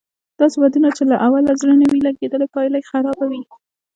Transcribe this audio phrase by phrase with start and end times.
[0.39, 3.41] داسې ودونه چې له اوله زړه نه وي لګېدلی پايله یې خرابه وي